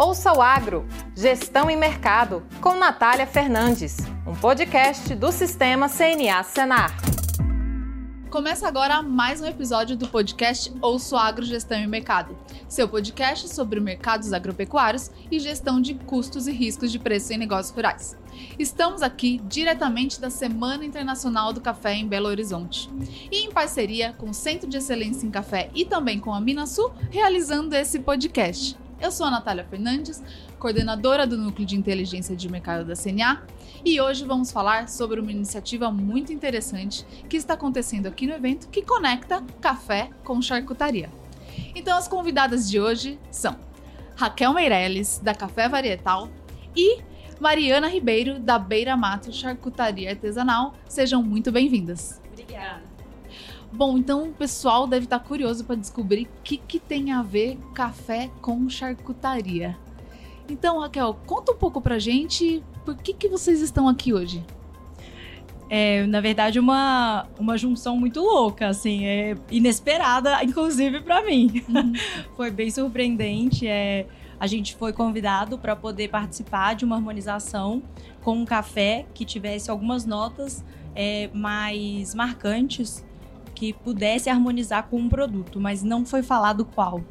Ouça 0.00 0.32
o 0.32 0.40
Agro, 0.40 0.86
Gestão 1.14 1.70
e 1.70 1.76
Mercado, 1.76 2.42
com 2.62 2.74
Natália 2.74 3.26
Fernandes, 3.26 3.98
um 4.26 4.34
podcast 4.34 5.14
do 5.14 5.30
Sistema 5.30 5.90
CNA 5.90 6.42
Senar. 6.42 6.96
Começa 8.30 8.66
agora 8.66 9.02
mais 9.02 9.42
um 9.42 9.46
episódio 9.46 9.98
do 9.98 10.08
podcast 10.08 10.72
Ouço 10.80 11.18
Agro, 11.18 11.44
Gestão 11.44 11.78
e 11.78 11.86
Mercado, 11.86 12.34
seu 12.66 12.88
podcast 12.88 13.54
sobre 13.54 13.78
mercados 13.78 14.32
agropecuários 14.32 15.10
e 15.30 15.38
gestão 15.38 15.82
de 15.82 15.92
custos 15.92 16.46
e 16.46 16.52
riscos 16.52 16.90
de 16.90 16.98
preço 16.98 17.34
em 17.34 17.36
negócios 17.36 17.76
rurais. 17.76 18.16
Estamos 18.58 19.02
aqui 19.02 19.38
diretamente 19.44 20.18
da 20.18 20.30
Semana 20.30 20.82
Internacional 20.82 21.52
do 21.52 21.60
Café 21.60 21.92
em 21.96 22.08
Belo 22.08 22.28
Horizonte 22.28 22.88
e 23.30 23.44
em 23.44 23.52
parceria 23.52 24.14
com 24.14 24.30
o 24.30 24.34
Centro 24.34 24.66
de 24.66 24.78
Excelência 24.78 25.26
em 25.26 25.30
Café 25.30 25.68
e 25.74 25.84
também 25.84 26.18
com 26.18 26.32
a 26.32 26.40
Minasul, 26.40 26.90
realizando 27.10 27.74
esse 27.76 27.98
podcast. 27.98 28.80
Eu 29.00 29.10
sou 29.10 29.26
a 29.26 29.30
Natália 29.30 29.64
Fernandes, 29.64 30.22
coordenadora 30.58 31.26
do 31.26 31.38
Núcleo 31.38 31.66
de 31.66 31.74
Inteligência 31.74 32.36
de 32.36 32.50
Mercado 32.50 32.84
da 32.84 32.94
CNA, 32.94 33.42
e 33.82 33.98
hoje 33.98 34.26
vamos 34.26 34.52
falar 34.52 34.90
sobre 34.90 35.18
uma 35.18 35.32
iniciativa 35.32 35.90
muito 35.90 36.34
interessante 36.34 37.06
que 37.26 37.38
está 37.38 37.54
acontecendo 37.54 38.06
aqui 38.06 38.26
no 38.26 38.34
evento 38.34 38.68
que 38.68 38.82
conecta 38.82 39.42
café 39.58 40.10
com 40.22 40.42
charcutaria. 40.42 41.08
Então, 41.74 41.96
as 41.96 42.06
convidadas 42.06 42.68
de 42.68 42.78
hoje 42.78 43.18
são 43.30 43.56
Raquel 44.16 44.52
Meirelles, 44.52 45.18
da 45.18 45.34
Café 45.34 45.66
Varietal, 45.66 46.28
e 46.76 46.98
Mariana 47.40 47.88
Ribeiro, 47.88 48.38
da 48.38 48.58
Beira 48.58 48.98
Mato 48.98 49.32
Charcutaria 49.32 50.10
Artesanal. 50.10 50.74
Sejam 50.86 51.22
muito 51.22 51.50
bem-vindas. 51.50 52.20
Obrigada. 52.30 52.89
Bom, 53.72 53.96
então 53.96 54.28
o 54.28 54.32
pessoal 54.32 54.86
deve 54.86 55.04
estar 55.04 55.20
curioso 55.20 55.64
para 55.64 55.76
descobrir 55.76 56.24
o 56.24 56.42
que, 56.42 56.56
que 56.56 56.78
tem 56.78 57.12
a 57.12 57.22
ver 57.22 57.56
café 57.74 58.30
com 58.42 58.68
charcutaria. 58.68 59.76
Então, 60.48 60.80
Raquel, 60.80 61.16
conta 61.26 61.52
um 61.52 61.56
pouco 61.56 61.80
pra 61.80 61.98
gente 61.98 62.62
por 62.84 62.96
que, 62.96 63.14
que 63.14 63.28
vocês 63.28 63.60
estão 63.60 63.88
aqui 63.88 64.12
hoje. 64.12 64.44
É, 65.68 66.04
na 66.06 66.20
verdade, 66.20 66.58
uma, 66.58 67.28
uma 67.38 67.56
junção 67.56 67.96
muito 67.96 68.20
louca, 68.20 68.66
assim, 68.66 69.06
é 69.06 69.36
inesperada, 69.48 70.42
inclusive 70.42 71.00
para 71.00 71.24
mim. 71.24 71.62
Uhum. 71.68 71.92
foi 72.34 72.50
bem 72.50 72.68
surpreendente. 72.72 73.68
É, 73.68 74.04
a 74.40 74.48
gente 74.48 74.74
foi 74.74 74.92
convidado 74.92 75.56
para 75.56 75.76
poder 75.76 76.08
participar 76.08 76.74
de 76.74 76.84
uma 76.84 76.96
harmonização 76.96 77.84
com 78.24 78.32
um 78.38 78.44
café 78.44 79.06
que 79.14 79.24
tivesse 79.24 79.70
algumas 79.70 80.04
notas 80.04 80.64
é, 80.92 81.30
mais 81.32 82.16
marcantes 82.16 83.04
que 83.60 83.74
pudesse 83.74 84.30
harmonizar 84.30 84.88
com 84.88 84.96
um 84.96 85.06
produto, 85.06 85.60
mas 85.60 85.82
não 85.82 86.06
foi 86.06 86.22
falado 86.22 86.64
qual. 86.64 87.02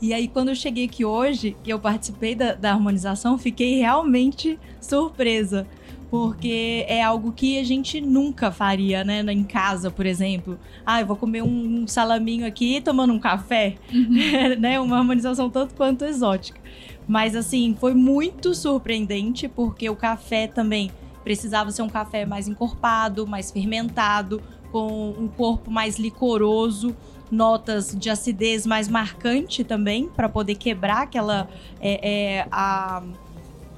E 0.00 0.12
aí, 0.12 0.26
quando 0.26 0.48
eu 0.48 0.54
cheguei 0.56 0.86
aqui 0.86 1.04
hoje, 1.04 1.56
que 1.62 1.72
eu 1.72 1.78
participei 1.78 2.34
da, 2.34 2.54
da 2.54 2.72
harmonização, 2.72 3.38
fiquei 3.38 3.78
realmente 3.78 4.58
surpresa 4.80 5.64
porque 6.10 6.84
é 6.88 7.00
algo 7.00 7.30
que 7.32 7.56
a 7.58 7.64
gente 7.64 8.00
nunca 8.00 8.50
faria, 8.50 9.04
né, 9.04 9.22
em 9.32 9.44
casa, 9.44 9.92
por 9.92 10.04
exemplo. 10.04 10.58
Ah, 10.84 11.00
eu 11.00 11.06
vou 11.06 11.16
comer 11.16 11.42
um 11.42 11.86
salaminho 11.86 12.44
aqui 12.44 12.80
tomando 12.80 13.12
um 13.12 13.18
café, 13.20 13.76
uhum. 13.90 14.58
né, 14.58 14.80
uma 14.80 14.98
harmonização 14.98 15.48
tanto 15.48 15.72
quanto 15.74 16.04
exótica. 16.04 16.60
Mas 17.06 17.36
assim, 17.36 17.76
foi 17.78 17.94
muito 17.94 18.54
surpreendente 18.56 19.46
porque 19.46 19.88
o 19.88 19.94
café 19.94 20.48
também 20.48 20.90
precisava 21.22 21.70
ser 21.70 21.82
um 21.82 21.88
café 21.88 22.26
mais 22.26 22.48
encorpado, 22.48 23.24
mais 23.24 23.52
fermentado, 23.52 24.42
com 24.72 25.10
um 25.10 25.28
corpo 25.28 25.70
mais 25.70 25.98
licoroso, 25.98 26.96
notas 27.30 27.94
de 27.96 28.10
acidez 28.10 28.66
mais 28.66 28.88
marcante 28.88 29.62
também, 29.62 30.08
para 30.08 30.28
poder 30.28 30.56
quebrar 30.56 31.02
aquela. 31.02 31.48
É, 31.80 32.38
é, 32.38 32.48
a, 32.50 33.02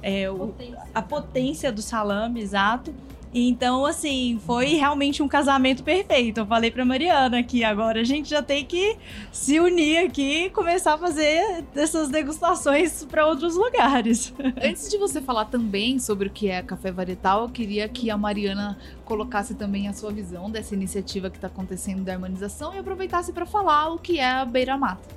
é, 0.01 0.31
o, 0.31 0.53
a 0.93 1.01
potência 1.01 1.71
do 1.71 1.81
salame, 1.81 2.41
exato. 2.41 2.93
Então, 3.37 3.85
assim, 3.85 4.39
foi 4.45 4.75
realmente 4.75 5.21
um 5.21 5.27
casamento 5.27 5.83
perfeito. 5.83 6.39
Eu 6.39 6.45
falei 6.45 6.71
pra 6.71 6.85
Mariana 6.85 7.43
que 7.43 7.65
agora 7.65 7.99
a 7.99 8.03
gente 8.05 8.29
já 8.29 8.41
tem 8.41 8.63
que 8.63 8.97
se 9.29 9.59
unir 9.59 10.05
aqui 10.05 10.45
e 10.45 10.49
começar 10.49 10.93
a 10.93 10.97
fazer 10.97 11.65
essas 11.75 12.07
degustações 12.07 13.03
para 13.03 13.27
outros 13.27 13.57
lugares. 13.57 14.33
Antes 14.63 14.89
de 14.89 14.97
você 14.97 15.19
falar 15.19 15.45
também 15.45 15.99
sobre 15.99 16.29
o 16.29 16.31
que 16.31 16.47
é 16.49 16.61
café 16.61 16.93
varietal, 16.93 17.41
eu 17.41 17.49
queria 17.49 17.89
que 17.89 18.09
a 18.09 18.17
Mariana 18.17 18.77
colocasse 19.03 19.53
também 19.53 19.89
a 19.89 19.93
sua 19.93 20.13
visão 20.13 20.49
dessa 20.49 20.73
iniciativa 20.73 21.29
que 21.29 21.35
está 21.35 21.47
acontecendo 21.47 22.05
da 22.05 22.13
harmonização 22.13 22.73
e 22.73 22.77
aproveitasse 22.77 23.33
para 23.33 23.45
falar 23.45 23.89
o 23.89 23.99
que 23.99 24.17
é 24.17 24.31
a 24.31 24.45
Beira 24.45 24.77
Mata. 24.77 25.13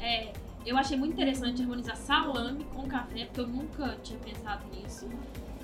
É, 0.00 0.32
eu 0.64 0.78
achei 0.78 0.96
muito 0.96 1.12
interessante 1.12 1.60
harmonizar 1.60 1.98
salame 1.98 2.64
com 2.74 2.88
café, 2.88 3.26
porque 3.26 3.40
eu 3.40 3.48
nunca 3.48 3.98
tinha 4.02 4.18
pensado 4.18 4.64
nisso. 4.74 5.06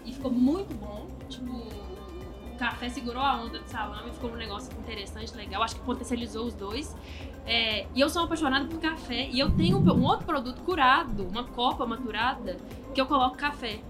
E 0.06 0.12
ficou 0.12 0.30
muito 0.30 0.72
bom. 0.74 1.06
Tipo, 1.28 1.52
o 1.52 2.58
café 2.58 2.88
segurou 2.88 3.22
a 3.22 3.36
onda 3.36 3.58
do 3.58 3.68
salame, 3.68 4.10
ficou 4.12 4.30
um 4.30 4.36
negócio 4.36 4.72
interessante, 4.78 5.34
legal. 5.36 5.62
Acho 5.62 5.74
que 5.74 5.82
potencializou 5.82 6.46
os 6.46 6.54
dois. 6.54 6.96
É, 7.44 7.86
e 7.94 8.00
eu 8.00 8.08
sou 8.08 8.22
apaixonada 8.22 8.64
por 8.66 8.80
café. 8.80 9.28
E 9.30 9.38
eu 9.38 9.50
tenho 9.50 9.78
um, 9.78 9.92
um, 9.92 10.04
outro 10.04 10.24
produto 10.24 10.62
curado, 10.62 11.26
uma 11.26 11.44
copa 11.44 11.84
maturada, 11.84 12.56
que 12.94 13.00
eu 13.00 13.06
coloco 13.06 13.36
café. 13.36 13.80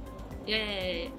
É, 0.49 1.11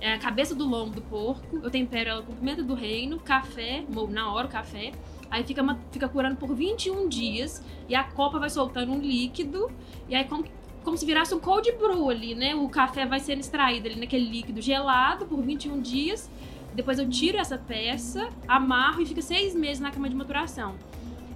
é 0.00 0.14
a 0.14 0.18
cabeça 0.18 0.54
do 0.54 0.66
lombo 0.66 0.94
do 0.94 1.02
porco. 1.02 1.58
Eu 1.62 1.70
tempero 1.70 2.08
ela 2.08 2.22
com 2.22 2.34
pimenta 2.34 2.62
do 2.62 2.74
reino, 2.74 3.18
café, 3.18 3.84
na 4.08 4.32
hora 4.32 4.46
o 4.46 4.50
café. 4.50 4.92
Aí 5.30 5.44
fica, 5.44 5.62
fica 5.92 6.08
curando 6.08 6.36
por 6.36 6.54
21 6.54 7.08
dias. 7.08 7.62
E 7.88 7.94
a 7.94 8.04
copa 8.04 8.38
vai 8.38 8.48
soltando 8.48 8.92
um 8.92 9.00
líquido. 9.00 9.70
E 10.08 10.14
aí, 10.14 10.24
como 10.24 10.44
como 10.84 10.96
se 10.96 11.04
virasse 11.04 11.34
um 11.34 11.38
cold 11.38 11.70
brew 11.72 12.08
ali, 12.08 12.34
né? 12.34 12.54
O 12.54 12.68
café 12.68 13.04
vai 13.04 13.20
sendo 13.20 13.40
extraído 13.40 13.88
ali 13.88 14.00
naquele 14.00 14.28
líquido 14.28 14.60
gelado 14.60 15.26
por 15.26 15.40
21 15.42 15.80
dias. 15.80 16.30
Depois 16.74 16.98
eu 16.98 17.08
tiro 17.08 17.36
essa 17.36 17.58
peça, 17.58 18.30
amarro 18.46 19.02
e 19.02 19.06
fica 19.06 19.20
seis 19.20 19.54
meses 19.54 19.80
na 19.80 19.90
cama 19.90 20.08
de 20.08 20.14
maturação. 20.14 20.74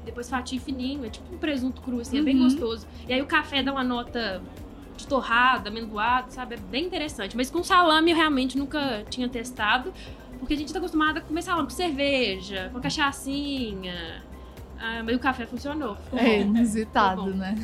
Depois 0.05 0.29
fatio 0.29 0.61
fininho, 0.61 1.05
é 1.05 1.09
tipo 1.09 1.35
um 1.35 1.39
presunto 1.39 1.83
cru, 1.83 2.01
assim, 2.01 2.17
uhum. 2.17 2.23
é 2.23 2.25
bem 2.25 2.37
uhum. 2.37 2.45
gostoso. 2.45 2.87
E 3.09 3.13
aí 3.13 3.21
o 3.21 3.27
café 3.27 3.63
dá 3.63 3.73
uma 3.73 3.85
nota 3.85 4.43
de 4.97 5.07
torrada, 5.07 5.71
amendoado, 5.71 6.33
sabe? 6.33 6.55
É 6.55 6.59
bem 6.59 6.85
interessante. 6.85 7.37
Mas 7.37 7.51
com 7.51 7.63
salame 7.63 8.13
eu 8.13 8.17
realmente 8.17 8.57
nunca 8.57 9.05
tinha 9.11 9.29
testado, 9.29 9.93
porque 10.39 10.55
a 10.55 10.57
gente 10.57 10.73
tá 10.73 10.79
acostumado 10.79 11.19
a 11.19 11.21
comer 11.21 11.43
salame 11.43 11.69
com 11.69 11.75
cerveja, 11.75 12.71
com 12.73 12.81
cachaçinha. 12.81 14.23
Ah, 14.79 15.03
mas 15.05 15.17
o 15.17 15.19
café 15.19 15.47
funcionou. 15.47 15.97
é 16.15 16.43
inusitado, 16.43 17.35
né? 17.35 17.57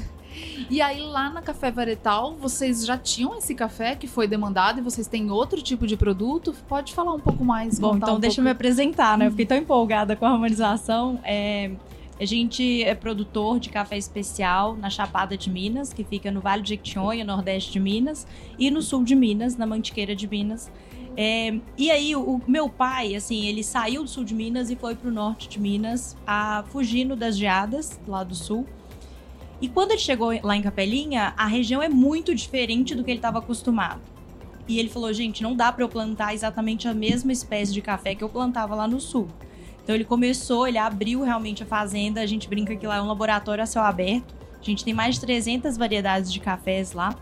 E 0.68 0.80
aí, 0.80 1.00
lá 1.00 1.30
na 1.30 1.42
Café 1.42 1.70
Varetal, 1.70 2.36
vocês 2.36 2.84
já 2.86 2.96
tinham 2.96 3.36
esse 3.36 3.54
café 3.54 3.96
que 3.96 4.06
foi 4.06 4.28
demandado 4.28 4.78
e 4.78 4.82
vocês 4.82 5.06
têm 5.06 5.30
outro 5.30 5.60
tipo 5.60 5.86
de 5.86 5.96
produto? 5.96 6.54
Pode 6.68 6.94
falar 6.94 7.12
um 7.12 7.20
pouco 7.20 7.44
mais? 7.44 7.78
Bom, 7.78 7.96
então 7.96 8.16
um 8.16 8.20
deixa 8.20 8.36
pouco... 8.36 8.40
eu 8.40 8.44
me 8.44 8.50
apresentar, 8.50 9.18
né? 9.18 9.26
Eu 9.26 9.30
fiquei 9.30 9.46
tão 9.46 9.56
empolgada 9.56 10.14
com 10.14 10.24
a 10.26 10.30
harmonização. 10.30 11.18
É... 11.24 11.72
A 12.20 12.24
gente 12.26 12.82
é 12.82 12.94
produtor 12.94 13.58
de 13.58 13.70
café 13.70 13.96
especial 13.96 14.76
na 14.76 14.90
Chapada 14.90 15.38
de 15.38 15.48
Minas, 15.48 15.90
que 15.90 16.04
fica 16.04 16.30
no 16.30 16.42
Vale 16.42 16.62
de 16.62 16.68
Jequitinhonha, 16.68 17.24
nordeste 17.24 17.72
de 17.72 17.80
Minas, 17.80 18.26
e 18.58 18.70
no 18.70 18.82
sul 18.82 19.02
de 19.02 19.14
Minas, 19.14 19.56
na 19.56 19.66
Mantiqueira 19.66 20.14
de 20.14 20.28
Minas. 20.28 20.70
É, 21.16 21.58
e 21.78 21.90
aí, 21.90 22.14
o, 22.14 22.20
o, 22.20 22.42
meu 22.46 22.68
pai, 22.68 23.14
assim, 23.14 23.46
ele 23.46 23.64
saiu 23.64 24.04
do 24.04 24.10
sul 24.10 24.22
de 24.22 24.34
Minas 24.34 24.70
e 24.70 24.76
foi 24.76 24.94
pro 24.94 25.10
norte 25.10 25.48
de 25.48 25.58
Minas, 25.58 26.14
a, 26.26 26.62
fugindo 26.68 27.16
das 27.16 27.38
geadas 27.38 27.98
lá 28.06 28.22
do 28.22 28.34
sul. 28.34 28.66
E 29.60 29.68
quando 29.68 29.90
ele 29.92 30.00
chegou 30.00 30.32
lá 30.42 30.56
em 30.56 30.62
Capelinha, 30.62 31.34
a 31.36 31.46
região 31.46 31.82
é 31.82 31.88
muito 31.88 32.34
diferente 32.34 32.94
do 32.94 33.04
que 33.04 33.10
ele 33.10 33.18
estava 33.18 33.38
acostumado. 33.38 34.00
E 34.66 34.78
ele 34.78 34.88
falou: 34.88 35.12
gente, 35.12 35.42
não 35.42 35.54
dá 35.54 35.70
para 35.70 35.84
eu 35.84 35.88
plantar 35.88 36.32
exatamente 36.32 36.88
a 36.88 36.94
mesma 36.94 37.32
espécie 37.32 37.72
de 37.72 37.82
café 37.82 38.14
que 38.14 38.24
eu 38.24 38.28
plantava 38.28 38.74
lá 38.74 38.88
no 38.88 39.00
sul. 39.00 39.28
Então 39.82 39.94
ele 39.94 40.04
começou, 40.04 40.68
ele 40.68 40.78
abriu 40.78 41.22
realmente 41.22 41.62
a 41.62 41.66
fazenda. 41.66 42.20
A 42.20 42.26
gente 42.26 42.48
brinca 42.48 42.76
que 42.76 42.86
lá 42.86 42.96
é 42.96 43.02
um 43.02 43.06
laboratório 43.06 43.62
a 43.62 43.66
céu 43.66 43.82
aberto. 43.82 44.34
A 44.60 44.64
gente 44.64 44.84
tem 44.84 44.94
mais 44.94 45.16
de 45.16 45.22
300 45.22 45.76
variedades 45.76 46.32
de 46.32 46.38
cafés 46.38 46.92
lá. 46.92 47.14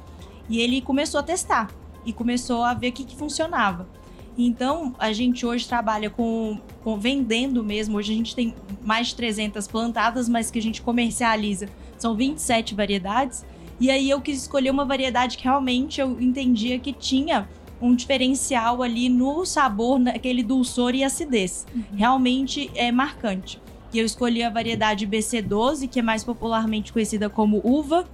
E 0.48 0.60
ele 0.60 0.80
começou 0.80 1.20
a 1.20 1.22
testar 1.22 1.70
e 2.04 2.12
começou 2.12 2.62
a 2.62 2.74
ver 2.74 2.88
o 2.88 2.92
que, 2.92 3.04
que 3.04 3.16
funcionava. 3.16 3.88
Então, 4.36 4.94
a 4.98 5.12
gente 5.12 5.44
hoje 5.44 5.66
trabalha 5.66 6.10
com, 6.10 6.60
com, 6.84 6.96
vendendo 6.96 7.64
mesmo. 7.64 7.96
Hoje 7.98 8.12
a 8.12 8.16
gente 8.16 8.34
tem 8.34 8.54
mais 8.82 9.08
de 9.08 9.16
300 9.16 9.66
plantadas, 9.66 10.28
mas 10.28 10.50
que 10.50 10.58
a 10.58 10.62
gente 10.62 10.80
comercializa 10.80 11.68
são 12.02 12.14
27 12.14 12.74
variedades. 12.74 13.44
E 13.80 13.90
aí 13.90 14.10
eu 14.10 14.20
quis 14.20 14.42
escolher 14.42 14.70
uma 14.70 14.84
variedade 14.84 15.36
que 15.36 15.44
realmente 15.44 16.00
eu 16.00 16.20
entendia 16.20 16.78
que 16.78 16.92
tinha 16.92 17.48
um 17.80 17.94
diferencial 17.94 18.82
ali 18.82 19.08
no 19.08 19.44
sabor, 19.44 19.98
naquele 19.98 20.42
dulçor 20.42 20.94
e 20.94 21.04
acidez. 21.04 21.64
Uhum. 21.74 21.82
Realmente 21.94 22.70
é 22.74 22.90
marcante. 22.90 23.60
E 23.92 23.98
eu 23.98 24.04
escolhi 24.04 24.42
a 24.42 24.50
variedade 24.50 25.06
BC12, 25.06 25.88
que 25.88 26.00
é 26.00 26.02
mais 26.02 26.24
popularmente 26.24 26.92
conhecida 26.92 27.30
como 27.30 27.60
uva, 27.64 28.06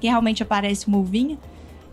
que 0.00 0.06
realmente 0.06 0.42
aparece 0.42 0.88
uma 0.88 0.98
uvinha. 0.98 1.38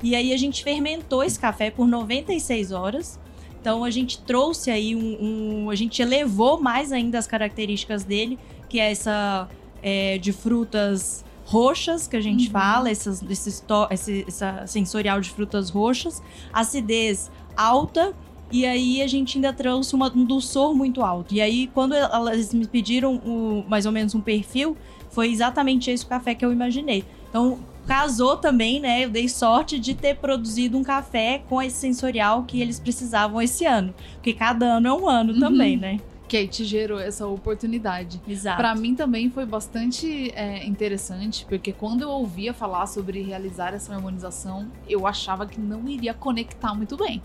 E 0.02 0.16
aí 0.16 0.34
a 0.34 0.38
gente 0.38 0.64
fermentou 0.64 1.24
esse 1.24 1.40
café 1.40 1.70
por 1.70 1.88
96 1.88 2.72
horas. 2.72 3.20
Então 3.60 3.84
a 3.84 3.92
gente 3.92 4.20
trouxe 4.22 4.72
aí 4.72 4.96
um, 4.96 5.66
um 5.66 5.70
a 5.70 5.76
gente 5.76 6.02
elevou 6.02 6.60
mais 6.60 6.92
ainda 6.92 7.20
as 7.20 7.28
características 7.28 8.04
dele, 8.04 8.40
que 8.68 8.80
é 8.80 8.90
essa 8.90 9.48
é, 9.82 10.18
de 10.18 10.32
frutas 10.32 11.24
roxas, 11.46 12.08
que 12.08 12.16
a 12.16 12.22
gente 12.22 12.46
Uhum. 12.48 12.52
fala, 12.52 12.90
essas, 12.90 13.22
esses 13.30 13.60
to- 13.60 13.88
esse, 13.92 14.24
essa 14.28 14.66
sensorial 14.68 15.20
de 15.20 15.30
frutas 15.30 15.70
roxas, 15.70 16.22
acidez 16.54 17.30
alta. 17.58 18.14
E 18.52 18.66
aí 18.66 19.02
a 19.02 19.08
gente 19.08 19.38
ainda 19.38 19.52
trouxe 19.54 19.96
uma- 19.96 20.12
um 20.16 20.26
dulçor 20.26 20.74
muito 20.76 21.02
alto. 21.02 21.34
E 21.34 21.42
aí, 21.42 21.68
quando 21.74 21.94
elas 21.96 22.54
me 22.54 22.68
pediram 22.68 23.16
o- 23.16 23.64
mais 23.68 23.86
ou 23.86 23.92
menos 23.92 24.14
um 24.14 24.20
perfil, 24.22 24.76
foi 25.10 25.30
exatamente 25.32 25.90
esse 25.90 26.04
o 26.06 26.08
café 26.08 26.36
que 26.36 26.44
eu 26.46 26.52
imaginei. 26.52 27.04
Então, 27.30 27.60
casou 27.88 28.38
também, 28.38 28.80
né? 28.80 29.06
Eu 29.06 29.10
dei 29.10 29.28
sorte 29.28 29.80
de 29.80 29.94
ter 29.94 30.16
produzido 30.18 30.78
um 30.78 30.84
café 30.84 31.42
com 31.50 31.62
esse 31.62 31.78
sensorial 31.78 32.44
que 32.44 32.62
eles 32.62 32.80
precisavam 32.80 33.42
esse 33.42 33.66
ano. 33.66 33.94
Porque 34.16 34.34
cada 34.34 34.66
ano 34.66 34.88
é 34.88 34.94
um 34.94 35.08
ano 35.10 35.34
Uhum. 35.34 35.40
também, 35.40 35.78
né? 35.78 36.00
Que 36.32 36.38
aí 36.38 36.48
te 36.48 36.64
gerou 36.64 36.98
essa 36.98 37.28
oportunidade. 37.28 38.22
Exato. 38.26 38.56
Pra 38.56 38.74
mim 38.74 38.96
também 38.96 39.30
foi 39.30 39.46
bastante 39.46 40.32
é, 40.34 40.66
interessante, 40.66 41.46
porque 41.50 41.74
quando 41.74 42.04
eu 42.04 42.10
ouvia 42.10 42.54
falar 42.54 42.86
sobre 42.86 43.22
realizar 43.22 43.74
essa 43.74 43.94
harmonização, 43.94 44.72
eu 44.88 45.06
achava 45.06 45.46
que 45.46 45.60
não 45.60 45.90
iria 45.90 46.14
conectar 46.14 46.74
muito 46.74 46.96
bem. 46.96 47.22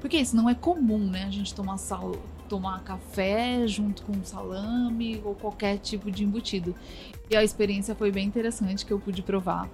Porque 0.00 0.16
isso 0.16 0.36
não 0.36 0.48
é 0.48 0.54
comum, 0.54 1.10
né? 1.10 1.24
A 1.24 1.30
gente 1.32 1.52
tomar 1.52 1.76
sal, 1.76 2.12
tomar 2.48 2.84
café 2.84 3.66
junto 3.66 4.04
com 4.04 4.12
salame 4.22 5.20
ou 5.24 5.34
qualquer 5.34 5.78
tipo 5.78 6.08
de 6.08 6.22
embutido. 6.22 6.72
E 7.28 7.36
a 7.36 7.42
experiência 7.42 7.96
foi 7.96 8.12
bem 8.12 8.28
interessante 8.28 8.86
que 8.86 8.92
eu 8.92 9.00
pude 9.00 9.22
provar. 9.22 9.68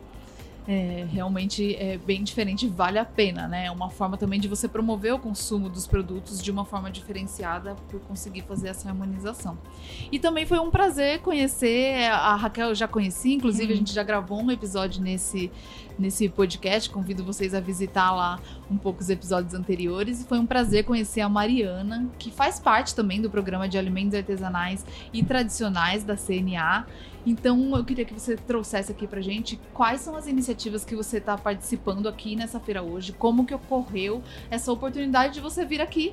É, 0.67 1.05
realmente 1.11 1.75
é 1.75 1.99
bem 1.99 2.23
diferente, 2.23 2.69
vale 2.69 2.97
a 2.97 3.05
pena, 3.05 3.49
né? 3.49 3.67
É 3.67 3.71
uma 3.71 3.91
forma 3.91 4.17
também 4.17 4.39
de 4.39 4.47
você 4.47 4.69
promover 4.69 5.13
o 5.13 5.19
consumo 5.19 5.69
dos 5.69 5.89
produtos 5.89 6.41
de 6.41 6.53
uma 6.53 6.65
forma 6.65 6.89
diferenciada 6.89 7.75
por 7.91 8.01
conseguir 8.03 8.43
fazer 8.43 8.69
essa 8.69 8.89
harmonização. 8.89 9.59
E 10.11 10.21
também 10.21 10.47
foi 10.47 10.61
um 10.61 10.71
prazer 10.71 11.21
conhecer 11.21 12.05
a 12.13 12.37
Raquel, 12.37 12.69
eu 12.69 12.75
já 12.77 12.87
conheci, 12.87 13.33
inclusive 13.35 13.73
a 13.73 13.77
gente 13.77 13.93
já 13.93 14.05
gravou 14.05 14.41
um 14.41 14.53
episódio 14.53 15.03
nesse 15.03 15.51
nesse 15.99 16.29
podcast, 16.29 16.89
convido 16.91 17.25
vocês 17.25 17.55
a 17.55 17.61
visitar 17.61 18.11
lá 18.13 18.41
um 18.71 18.77
pouco 18.77 19.01
os 19.01 19.11
episódios 19.11 19.55
anteriores 19.55 20.21
e 20.21 20.25
foi 20.25 20.39
um 20.39 20.47
prazer 20.47 20.85
conhecer 20.85 21.21
a 21.21 21.29
Mariana, 21.29 22.09
que 22.19 22.31
faz 22.31 22.59
parte 22.59 22.95
também 22.95 23.21
do 23.21 23.31
programa 23.31 23.69
de 23.69 23.79
alimentos 23.79 24.15
artesanais 24.15 24.85
e 25.13 25.23
tradicionais 25.23 26.05
da 26.05 26.17
CNA. 26.17 26.87
Então 27.25 27.77
eu 27.77 27.85
queria 27.85 28.05
que 28.05 28.15
você 28.15 28.37
trouxesse 28.37 28.91
aqui 28.91 29.07
pra 29.07 29.21
gente 29.21 29.59
quais 29.73 30.01
são 30.01 30.17
as 30.17 30.27
iniciativas 30.27 30.85
que 30.85 30.97
você 30.97 31.19
está 31.19 31.39
participando 31.39 32.09
aqui 32.09 32.35
nessa 32.35 32.59
feira 32.59 32.83
hoje, 32.83 33.13
como 33.13 33.47
que 33.47 33.55
ocorreu 33.55 34.23
essa 34.51 34.73
oportunidade 34.73 35.35
de 35.35 35.41
você 35.41 35.65
vir 35.65 35.81
aqui 35.81 36.13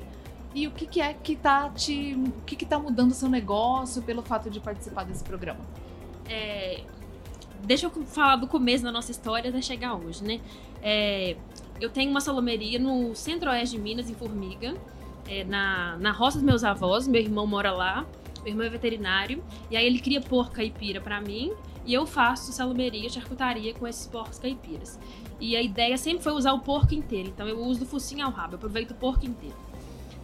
e 0.54 0.66
o 0.66 0.70
que, 0.70 0.86
que 0.86 1.00
é 1.00 1.14
que 1.14 1.36
tá 1.36 1.68
te. 1.70 2.14
O 2.14 2.42
que, 2.44 2.56
que 2.56 2.66
tá 2.66 2.78
mudando 2.78 3.12
o 3.12 3.14
seu 3.14 3.28
negócio 3.28 4.02
pelo 4.02 4.22
fato 4.22 4.50
de 4.50 4.58
participar 4.58 5.04
desse 5.04 5.22
programa? 5.22 5.60
É, 6.28 6.82
deixa 7.64 7.86
eu 7.86 7.90
falar 8.06 8.36
do 8.36 8.46
começo 8.46 8.84
da 8.84 8.92
nossa 8.92 9.10
história 9.10 9.50
até 9.50 9.62
chegar 9.62 9.94
hoje, 9.94 10.22
né? 10.24 10.40
É, 10.82 11.36
eu 11.80 11.90
tenho 11.90 12.10
uma 12.10 12.20
salomeria 12.20 12.78
no 12.78 13.14
centro-oeste 13.14 13.76
de 13.76 13.82
Minas, 13.82 14.10
em 14.10 14.14
Formiga, 14.14 14.74
é, 15.28 15.44
na, 15.44 15.96
na 15.98 16.12
roça 16.12 16.38
dos 16.38 16.44
meus 16.44 16.64
avós. 16.64 17.08
Meu 17.08 17.20
irmão 17.20 17.46
mora 17.46 17.72
lá, 17.72 18.06
meu 18.42 18.52
irmão 18.52 18.66
é 18.66 18.70
veterinário, 18.70 19.42
e 19.70 19.76
aí 19.76 19.86
ele 19.86 19.98
cria 19.98 20.20
porco 20.20 20.52
caipira 20.52 21.00
pra 21.00 21.20
mim, 21.20 21.52
e 21.86 21.94
eu 21.94 22.06
faço 22.06 22.52
salomeria, 22.52 23.08
charcutaria 23.08 23.72
com 23.74 23.86
esses 23.86 24.06
porcos 24.06 24.38
caipiras. 24.38 24.98
E 25.40 25.56
a 25.56 25.62
ideia 25.62 25.96
sempre 25.96 26.22
foi 26.22 26.32
usar 26.32 26.52
o 26.52 26.60
porco 26.60 26.94
inteiro, 26.94 27.28
então 27.28 27.48
eu 27.48 27.58
uso 27.58 27.80
do 27.80 27.86
focinho 27.86 28.26
ao 28.26 28.30
rabo, 28.30 28.54
eu 28.54 28.56
aproveito 28.56 28.90
o 28.90 28.94
porco 28.94 29.24
inteiro. 29.24 29.56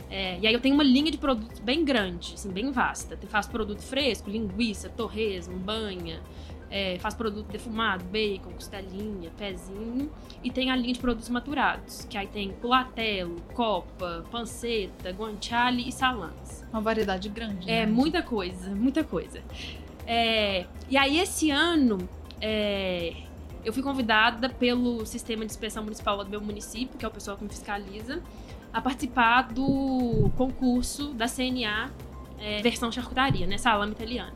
É, 0.08 0.38
e 0.38 0.46
aí 0.46 0.54
eu 0.54 0.60
tenho 0.60 0.74
uma 0.74 0.84
linha 0.84 1.10
de 1.10 1.18
produtos 1.18 1.58
bem 1.58 1.84
grande, 1.84 2.34
assim, 2.34 2.50
bem 2.50 2.70
vasta. 2.70 3.18
Eu 3.20 3.28
faço 3.28 3.50
produto 3.50 3.80
fresco, 3.80 4.30
linguiça, 4.30 4.88
torresmo, 4.88 5.56
banha, 5.56 6.20
é, 6.70 6.98
faço 6.98 7.16
produto 7.16 7.46
defumado, 7.46 8.04
bacon, 8.04 8.50
costelinha, 8.52 9.30
pezinho. 9.36 10.10
E 10.42 10.50
tem 10.50 10.70
a 10.70 10.76
linha 10.76 10.92
de 10.92 10.98
produtos 10.98 11.28
maturados, 11.28 12.04
que 12.04 12.16
aí 12.16 12.26
tem 12.26 12.52
culatelo, 12.52 13.40
copa, 13.54 14.24
panceta, 14.30 15.10
guanciale 15.10 15.88
e 15.88 15.92
salames. 15.92 16.64
Uma 16.72 16.80
variedade 16.80 17.28
grande. 17.28 17.70
É 17.70 17.86
né? 17.86 17.92
muita 17.92 18.22
coisa, 18.22 18.70
muita 18.74 19.04
coisa. 19.04 19.42
É, 20.06 20.66
e 20.88 20.96
aí 20.96 21.18
esse 21.18 21.50
ano 21.50 22.08
é, 22.40 23.12
eu 23.64 23.72
fui 23.72 23.82
convidada 23.82 24.48
pelo 24.48 25.04
sistema 25.04 25.44
de 25.44 25.50
inspeção 25.50 25.82
municipal 25.82 26.22
do 26.22 26.30
meu 26.30 26.40
município, 26.40 26.96
que 26.98 27.04
é 27.04 27.08
o 27.08 27.10
pessoal 27.10 27.36
que 27.36 27.42
me 27.42 27.50
fiscaliza, 27.50 28.22
a 28.72 28.80
participar 28.80 29.52
do 29.52 30.30
concurso 30.36 31.12
da 31.14 31.26
CNA 31.26 31.90
é, 32.38 32.60
versão 32.62 32.92
charcutaria, 32.92 33.46
né, 33.46 33.58
salame 33.58 33.92
italiano. 33.92 34.32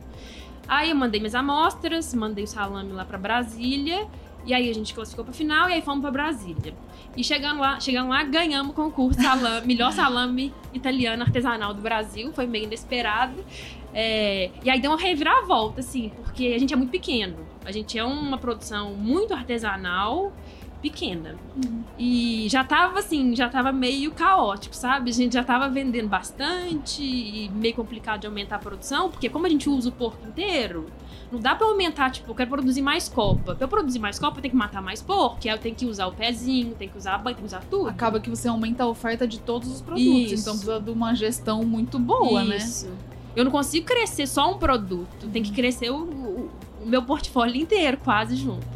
Aí 0.68 0.90
eu 0.90 0.96
mandei 0.96 1.20
minhas 1.20 1.34
amostras, 1.34 2.14
mandei 2.14 2.44
o 2.44 2.46
salame 2.46 2.92
lá 2.92 3.04
para 3.04 3.18
Brasília. 3.18 4.06
E 4.46 4.54
aí 4.54 4.70
a 4.70 4.74
gente 4.74 4.94
classificou 4.94 5.24
pra 5.24 5.34
final 5.34 5.68
e 5.68 5.74
aí 5.74 5.82
fomos 5.82 6.00
pra 6.00 6.10
Brasília. 6.10 6.74
E 7.16 7.22
chegando 7.22 7.60
lá, 7.60 7.78
chegando 7.78 8.08
lá 8.08 8.22
ganhamos 8.22 8.72
o 8.72 8.74
concurso 8.74 9.20
salame, 9.20 9.66
melhor 9.68 9.92
salame 9.92 10.54
italiano 10.72 11.22
artesanal 11.22 11.74
do 11.74 11.82
Brasil. 11.82 12.32
Foi 12.32 12.46
meio 12.46 12.64
inesperado. 12.64 13.44
É, 13.92 14.50
e 14.62 14.70
aí 14.70 14.80
deu 14.80 14.92
uma 14.92 14.98
reviravolta, 14.98 15.80
assim, 15.80 16.10
porque 16.22 16.46
a 16.54 16.58
gente 16.58 16.72
é 16.72 16.76
muito 16.76 16.90
pequeno. 16.90 17.36
A 17.64 17.72
gente 17.72 17.98
é 17.98 18.04
uma 18.04 18.38
produção 18.38 18.94
muito 18.94 19.34
artesanal, 19.34 20.32
pequena. 20.80 21.36
Uhum. 21.56 21.82
E 21.98 22.46
já 22.48 22.64
tava 22.64 22.98
assim, 23.00 23.34
já 23.36 23.48
tava 23.48 23.70
meio 23.72 24.10
caótico, 24.12 24.74
sabe? 24.74 25.10
A 25.10 25.12
gente 25.12 25.34
já 25.34 25.44
tava 25.44 25.68
vendendo 25.68 26.08
bastante 26.08 27.02
e 27.02 27.50
meio 27.54 27.74
complicado 27.74 28.20
de 28.20 28.26
aumentar 28.26 28.56
a 28.56 28.58
produção, 28.58 29.10
porque 29.10 29.28
como 29.28 29.46
a 29.46 29.48
gente 29.48 29.68
usa 29.68 29.88
o 29.88 29.92
porco 29.92 30.26
inteiro, 30.26 30.86
não 31.30 31.38
dá 31.38 31.54
pra 31.54 31.66
aumentar, 31.66 32.10
tipo, 32.10 32.30
eu 32.30 32.34
quero 32.34 32.50
produzir 32.50 32.82
mais 32.82 33.08
copa. 33.08 33.54
Pra 33.54 33.64
eu 33.64 33.68
produzir 33.68 33.98
mais 33.98 34.18
copa, 34.18 34.38
eu 34.38 34.42
tenho 34.42 34.52
que 34.52 34.56
matar 34.58 34.82
mais 34.82 35.00
porco, 35.02 35.38
que 35.38 35.48
aí 35.48 35.54
eu 35.54 35.60
tenho 35.60 35.74
que 35.74 35.86
usar 35.86 36.06
o 36.06 36.12
pezinho, 36.12 36.74
tenho 36.74 36.90
que 36.90 36.98
usar 36.98 37.14
a 37.14 37.18
banha, 37.18 37.36
tenho 37.36 37.46
que 37.48 37.54
usar 37.54 37.64
tudo. 37.70 37.88
Acaba 37.88 38.18
que 38.18 38.28
você 38.30 38.48
aumenta 38.48 38.84
a 38.84 38.86
oferta 38.88 39.26
de 39.28 39.38
todos 39.38 39.68
os 39.70 39.80
produtos. 39.80 40.32
Isso. 40.32 40.34
Então 40.42 40.54
precisa 40.54 40.80
de 40.80 40.90
uma 40.90 41.14
gestão 41.14 41.62
muito 41.64 41.98
boa, 41.98 42.42
né? 42.44 42.56
Isso. 42.56 42.90
Eu 43.36 43.44
não 43.44 43.50
consigo 43.52 43.86
crescer 43.86 44.26
só 44.26 44.50
um 44.52 44.58
produto, 44.58 45.28
tem 45.32 45.42
que 45.42 45.52
crescer 45.52 45.90
o, 45.90 45.98
o- 46.02 46.50
o 46.82 46.86
meu 46.86 47.02
portfólio 47.02 47.60
inteiro, 47.60 47.96
quase 47.98 48.34
junto. 48.34 48.66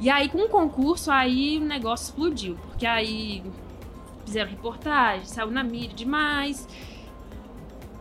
E 0.00 0.08
aí, 0.08 0.28
com 0.28 0.38
o 0.38 0.48
concurso, 0.48 1.10
aí 1.10 1.58
o 1.58 1.64
negócio 1.64 2.06
explodiu, 2.06 2.56
porque 2.68 2.86
aí 2.86 3.42
fizeram 4.24 4.50
reportagem, 4.50 5.26
saiu 5.26 5.50
na 5.50 5.62
mídia 5.62 5.94
demais. 5.94 6.66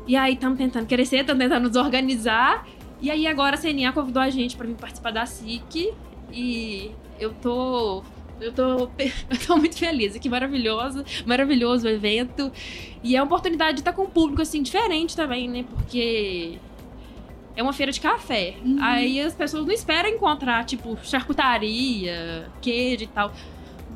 E 0.08 0.16
aí 0.16 0.34
estamos 0.34 0.58
tentando 0.58 0.88
crescer, 0.88 1.18
estamos 1.18 1.44
tentando 1.44 1.68
nos 1.68 1.76
organizar. 1.76 2.68
E 3.02 3.12
aí 3.12 3.28
agora 3.28 3.56
a 3.56 3.60
CNA 3.60 3.92
convidou 3.92 4.22
a 4.22 4.30
gente 4.30 4.56
para 4.56 4.66
vir 4.66 4.76
participar 4.76 5.12
da 5.12 5.26
SIC 5.26 5.94
e 6.32 6.92
eu 7.20 7.34
tô 7.34 8.04
eu 8.42 8.54
tô, 8.54 8.64
eu 9.30 9.38
tô 9.46 9.58
muito 9.58 9.78
feliz, 9.78 10.18
que 10.18 10.30
maravilhoso, 10.30 11.04
maravilhoso 11.26 11.88
o 11.88 11.90
evento. 11.90 12.52
E 13.04 13.16
é 13.16 13.22
uma 13.22 13.26
oportunidade 13.26 13.76
de 13.76 13.82
estar 13.82 13.94
com 13.94 14.04
um 14.04 14.10
público 14.10 14.42
assim 14.42 14.62
diferente 14.62 15.16
também, 15.16 15.48
né? 15.48 15.66
Porque 15.70 16.58
é 17.60 17.64
uma 17.64 17.74
feira 17.74 17.92
de 17.92 18.00
café. 18.00 18.56
Uhum. 18.64 18.78
Aí 18.82 19.20
as 19.20 19.34
pessoas 19.34 19.66
não 19.66 19.74
esperam 19.74 20.08
encontrar, 20.10 20.64
tipo, 20.64 20.98
charcutaria, 21.04 22.48
queijo 22.62 23.04
e 23.04 23.08
tal. 23.08 23.34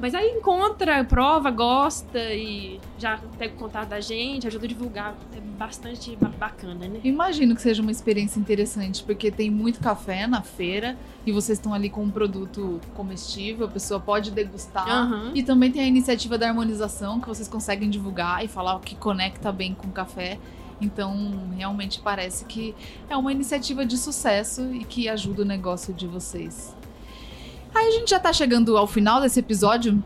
Mas 0.02 0.14
aí 0.14 0.28
encontra, 0.32 1.02
prova, 1.06 1.50
gosta 1.50 2.20
e 2.34 2.78
já 2.98 3.20
pega 3.38 3.54
o 3.54 3.58
contato 3.58 3.88
da 3.88 4.02
gente, 4.02 4.46
ajuda 4.46 4.66
a 4.66 4.68
divulgar. 4.68 5.16
É 5.34 5.40
bastante 5.40 6.14
ba- 6.20 6.28
bacana, 6.38 6.88
né? 6.90 7.00
Imagino 7.06 7.56
que 7.56 7.62
seja 7.62 7.82
uma 7.82 7.92
experiência 7.92 8.38
interessante, 8.38 9.02
porque 9.02 9.32
tem 9.32 9.50
muito 9.50 9.80
café 9.80 10.28
na 10.28 10.42
feira 10.42 10.98
e 11.26 11.32
vocês 11.32 11.58
estão 11.58 11.74
ali 11.74 11.90
com 11.90 12.04
um 12.04 12.12
produto 12.12 12.82
comestível, 12.94 13.66
a 13.68 13.70
pessoa 13.70 13.98
pode 13.98 14.32
degustar. 14.32 14.90
Aham. 14.90 15.32
E 15.34 15.42
também 15.42 15.72
tem 15.72 15.82
a 15.84 15.88
iniciativa 15.88 16.38
da 16.38 16.50
harmonização, 16.50 17.22
que 17.22 17.28
vocês 17.30 17.48
conseguem 17.48 17.90
divulgar 17.90 18.44
e 18.44 18.50
falar 18.50 18.76
o 18.76 18.82
que 18.82 18.96
conecta 18.96 19.54
bem 19.54 19.74
com 19.74 19.88
o 19.88 19.92
café. 19.92 20.38
Então, 20.84 21.50
realmente 21.56 22.00
parece 22.00 22.46
que 22.46 22.76
é 23.10 23.16
uma 23.16 23.32
iniciativa 23.32 23.86
de 23.86 23.98
sucesso 23.98 24.74
e 24.74 24.84
que 24.84 25.08
ajuda 25.08 25.44
o 25.44 25.46
negócio 25.46 25.94
de 25.94 26.08
vocês. 26.08 26.76
Aí 27.74 27.88
a 27.88 27.92
gente 27.92 28.10
já 28.10 28.20
tá 28.20 28.32
chegando 28.32 28.78
ao 28.78 28.86
final 28.86 29.20
desse 29.22 29.40
episódio 29.40 30.04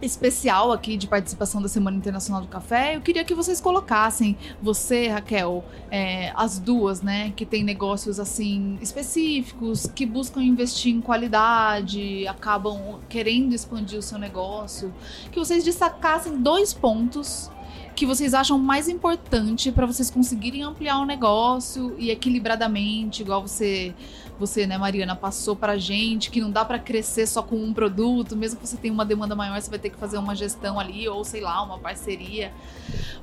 especial 0.00 0.70
aqui 0.70 0.96
de 0.96 1.06
participação 1.06 1.60
da 1.60 1.68
Semana 1.68 1.96
Internacional 1.96 2.40
do 2.40 2.48
Café. 2.48 2.96
Eu 2.96 3.00
queria 3.00 3.24
que 3.24 3.34
vocês 3.34 3.60
colocassem, 3.60 4.36
você, 4.62 5.08
Raquel, 5.08 5.64
é, 5.90 6.32
as 6.36 6.58
duas, 6.58 7.02
né, 7.02 7.32
que 7.34 7.44
tem 7.44 7.64
negócios 7.64 8.20
assim 8.20 8.78
específicos, 8.80 9.86
que 9.86 10.06
buscam 10.06 10.40
investir 10.40 10.94
em 10.94 11.00
qualidade, 11.00 12.26
acabam 12.28 13.00
querendo 13.08 13.54
expandir 13.54 13.98
o 13.98 14.02
seu 14.02 14.18
negócio, 14.18 14.94
que 15.32 15.38
vocês 15.38 15.64
destacassem 15.64 16.40
dois 16.40 16.72
pontos 16.72 17.50
que 17.98 18.06
vocês 18.06 18.32
acham 18.32 18.56
mais 18.60 18.88
importante 18.88 19.72
para 19.72 19.84
vocês 19.84 20.08
conseguirem 20.08 20.62
ampliar 20.62 21.00
o 21.00 21.04
negócio 21.04 21.96
e 21.98 22.12
equilibradamente, 22.12 23.22
igual 23.22 23.42
você 23.42 23.92
você, 24.38 24.68
né, 24.68 24.78
Mariana, 24.78 25.16
passou 25.16 25.56
pra 25.56 25.76
gente 25.76 26.30
que 26.30 26.40
não 26.40 26.48
dá 26.48 26.64
para 26.64 26.78
crescer 26.78 27.26
só 27.26 27.42
com 27.42 27.56
um 27.56 27.72
produto, 27.72 28.36
mesmo 28.36 28.60
que 28.60 28.68
você 28.68 28.76
tenha 28.76 28.94
uma 28.94 29.04
demanda 29.04 29.34
maior, 29.34 29.60
você 29.60 29.68
vai 29.68 29.80
ter 29.80 29.90
que 29.90 29.96
fazer 29.96 30.16
uma 30.16 30.32
gestão 30.32 30.78
ali 30.78 31.08
ou 31.08 31.24
sei 31.24 31.40
lá, 31.40 31.60
uma 31.60 31.76
parceria. 31.76 32.52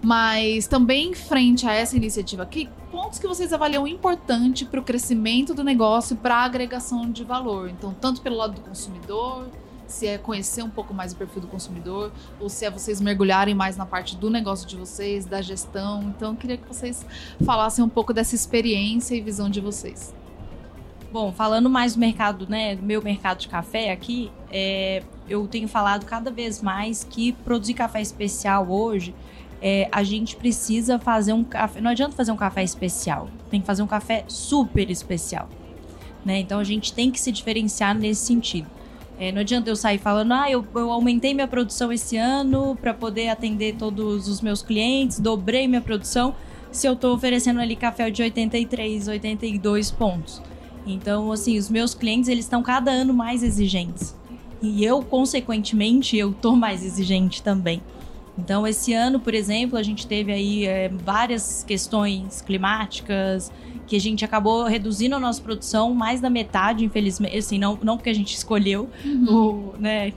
Mas 0.03 0.67
também 0.67 1.13
frente 1.13 1.65
a 1.65 1.71
essa 1.71 1.95
iniciativa 1.95 2.43
aqui, 2.43 2.67
pontos 2.91 3.17
que 3.17 3.25
vocês 3.25 3.53
avaliam 3.53 3.87
importante 3.87 4.65
para 4.65 4.81
o 4.81 4.83
crescimento 4.83 5.53
do 5.53 5.63
negócio, 5.63 6.17
para 6.17 6.35
agregação 6.39 7.09
de 7.09 7.23
valor. 7.23 7.69
Então, 7.69 7.93
tanto 7.93 8.21
pelo 8.21 8.35
lado 8.35 8.55
do 8.55 8.59
consumidor, 8.59 9.47
se 9.87 10.07
é 10.07 10.17
conhecer 10.17 10.63
um 10.63 10.69
pouco 10.69 10.93
mais 10.93 11.13
o 11.13 11.15
perfil 11.15 11.41
do 11.41 11.47
consumidor, 11.47 12.11
ou 12.39 12.49
se 12.49 12.65
é 12.65 12.69
vocês 12.69 12.99
mergulharem 12.99 13.53
mais 13.53 13.77
na 13.77 13.85
parte 13.85 14.15
do 14.15 14.29
negócio 14.29 14.67
de 14.67 14.75
vocês, 14.75 15.25
da 15.25 15.41
gestão. 15.41 16.03
Então, 16.03 16.31
eu 16.31 16.37
queria 16.37 16.57
que 16.57 16.67
vocês 16.67 17.05
falassem 17.45 17.83
um 17.83 17.89
pouco 17.89 18.13
dessa 18.13 18.35
experiência 18.35 19.15
e 19.15 19.21
visão 19.21 19.49
de 19.49 19.61
vocês. 19.61 20.13
Bom, 21.11 21.31
falando 21.31 21.69
mais 21.69 21.93
do 21.93 21.99
mercado, 21.99 22.45
né, 22.49 22.75
do 22.75 22.83
meu 22.83 23.01
mercado 23.01 23.39
de 23.39 23.47
café 23.47 23.91
aqui, 23.91 24.29
é, 24.51 25.01
eu 25.29 25.47
tenho 25.47 25.67
falado 25.67 26.05
cada 26.05 26.29
vez 26.29 26.61
mais 26.61 27.05
que 27.05 27.31
produzir 27.31 27.73
café 27.73 28.01
especial 28.01 28.67
hoje, 28.69 29.15
é, 29.61 29.87
a 29.91 30.03
gente 30.03 30.35
precisa 30.35 30.99
fazer 30.99 31.31
um 31.31 31.43
café. 31.43 31.79
Não 31.79 31.91
adianta 31.91 32.15
fazer 32.15 32.31
um 32.31 32.35
café 32.35 32.63
especial, 32.63 33.29
tem 33.49 33.61
que 33.61 33.65
fazer 33.65 33.81
um 33.81 33.87
café 33.87 34.25
super 34.27 34.89
especial. 34.89 35.47
Né? 36.25 36.39
Então 36.39 36.59
a 36.59 36.63
gente 36.63 36.91
tem 36.91 37.09
que 37.09 37.19
se 37.19 37.31
diferenciar 37.31 37.95
nesse 37.95 38.25
sentido. 38.25 38.67
É, 39.17 39.31
não 39.31 39.41
adianta 39.41 39.69
eu 39.69 39.75
sair 39.75 39.97
falando, 39.97 40.33
ah, 40.33 40.51
eu, 40.51 40.65
eu 40.75 40.91
aumentei 40.91 41.33
minha 41.33 41.47
produção 41.47 41.91
esse 41.91 42.17
ano 42.17 42.77
para 42.81 42.93
poder 42.93 43.29
atender 43.29 43.75
todos 43.75 44.27
os 44.27 44.41
meus 44.41 44.61
clientes, 44.61 45.19
dobrei 45.19 45.67
minha 45.67 45.81
produção, 45.81 46.35
se 46.71 46.85
eu 46.85 46.93
estou 46.93 47.15
oferecendo 47.15 47.61
ali 47.61 47.75
café 47.75 48.09
de 48.09 48.21
83, 48.21 49.07
82 49.07 49.91
pontos. 49.91 50.41
Então, 50.85 51.31
assim, 51.31 51.57
os 51.57 51.69
meus 51.69 51.93
clientes, 51.93 52.29
eles 52.29 52.45
estão 52.45 52.61
cada 52.61 52.91
ano 52.91 53.13
mais 53.13 53.41
exigentes. 53.41 54.13
E 54.61 54.83
eu, 54.83 55.01
consequentemente, 55.01 56.17
eu 56.17 56.33
tô 56.33 56.55
mais 56.55 56.83
exigente 56.83 57.41
também. 57.41 57.81
Então, 58.37 58.67
esse 58.67 58.93
ano, 58.93 59.19
por 59.19 59.33
exemplo, 59.33 59.77
a 59.77 59.83
gente 59.83 60.05
teve 60.05 60.31
aí 60.31 60.65
é, 60.65 60.89
várias 60.89 61.63
questões 61.63 62.41
climáticas 62.41 63.51
que 63.85 63.95
a 63.95 63.99
gente 63.99 64.25
acabou 64.25 64.63
reduzindo 64.65 65.15
a 65.15 65.19
nossa 65.19 65.41
produção 65.41 65.93
mais 65.93 66.19
da 66.19 66.29
metade, 66.29 66.83
infelizmente. 66.83 67.37
Assim, 67.37 67.57
não, 67.57 67.77
não 67.81 67.97
porque 67.97 68.09
a 68.09 68.15
gente 68.15 68.35
escolheu, 68.35 68.89
uhum. 69.03 69.73
o, 69.73 69.73
né? 69.79 70.13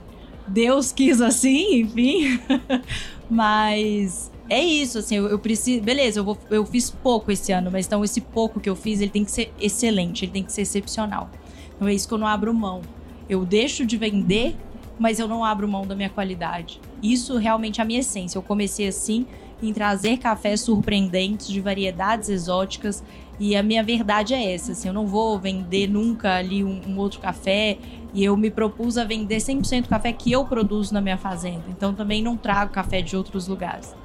Deus 0.47 0.91
quis 0.91 1.21
assim, 1.21 1.81
enfim. 1.81 2.39
Mas 3.29 4.31
é 4.49 4.59
isso, 4.59 4.97
assim, 4.97 5.15
eu, 5.15 5.27
eu, 5.27 5.37
preciso. 5.37 5.83
Beleza, 5.83 6.19
eu, 6.19 6.23
vou, 6.23 6.37
eu 6.49 6.65
fiz 6.65 6.89
pouco 6.89 7.31
esse 7.31 7.51
ano, 7.51 7.69
mas 7.69 7.85
então 7.85 8.03
esse 8.03 8.19
pouco 8.19 8.59
que 8.59 8.67
eu 8.67 8.75
fiz, 8.75 8.99
ele 8.99 9.11
tem 9.11 9.23
que 9.23 9.31
ser 9.31 9.53
excelente, 9.61 10.25
ele 10.25 10.31
tem 10.31 10.43
que 10.43 10.51
ser 10.51 10.63
excepcional. 10.63 11.29
Então 11.75 11.87
é 11.87 11.93
isso 11.93 12.07
que 12.07 12.13
eu 12.15 12.17
não 12.17 12.25
abro 12.25 12.51
mão. 12.51 12.81
Eu 13.29 13.45
deixo 13.45 13.85
de 13.85 13.95
vender, 13.95 14.55
mas 14.97 15.19
eu 15.19 15.27
não 15.27 15.45
abro 15.45 15.67
mão 15.67 15.85
da 15.85 15.95
minha 15.95 16.09
qualidade. 16.09 16.81
Isso 17.01 17.37
realmente 17.37 17.79
é 17.79 17.83
a 17.83 17.85
minha 17.85 17.99
essência. 17.99 18.39
Eu 18.39 18.41
comecei 18.41 18.87
assim 18.87 19.27
em 19.61 19.71
trazer 19.71 20.17
cafés 20.17 20.61
surpreendentes 20.61 21.47
de 21.47 21.61
variedades 21.61 22.29
exóticas 22.29 23.03
e 23.39 23.55
a 23.55 23.63
minha 23.63 23.81
verdade 23.81 24.33
é 24.33 24.53
essa, 24.53 24.73
assim, 24.73 24.89
eu 24.89 24.93
não 24.93 25.07
vou 25.07 25.39
vender 25.39 25.87
nunca 25.87 26.35
ali 26.35 26.61
um, 26.63 26.81
um 26.85 26.97
outro 26.97 27.21
café 27.21 27.77
e 28.13 28.23
eu 28.23 28.35
me 28.35 28.51
propus 28.51 28.97
a 28.97 29.05
vender 29.05 29.37
100% 29.37 29.87
café 29.87 30.11
que 30.11 30.31
eu 30.31 30.43
produzo 30.43 30.93
na 30.93 30.99
minha 30.99 31.17
fazenda. 31.17 31.63
Então 31.69 31.93
também 31.93 32.21
não 32.21 32.35
trago 32.35 32.73
café 32.73 33.01
de 33.01 33.15
outros 33.15 33.47
lugares. 33.47 33.95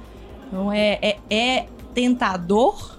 Então 0.47 0.71
é, 0.71 0.99
é, 1.01 1.17
é 1.29 1.67
tentador, 1.93 2.97